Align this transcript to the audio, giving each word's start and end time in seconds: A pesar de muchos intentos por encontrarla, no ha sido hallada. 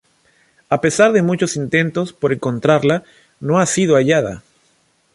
A 0.67 0.81
pesar 0.81 1.11
de 1.11 1.21
muchos 1.21 1.55
intentos 1.55 2.11
por 2.11 2.33
encontrarla, 2.33 3.03
no 3.39 3.59
ha 3.59 3.67
sido 3.67 3.93
hallada. 3.97 4.41